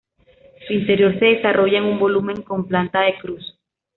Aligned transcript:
Su 0.65 0.73
interior 0.73 1.19
se 1.19 1.25
desarrolla 1.25 1.77
en 1.77 1.83
un 1.83 1.99
volumen 1.99 2.41
con 2.41 2.65
planta 2.67 3.01
de 3.01 3.19
cruz. 3.19 3.55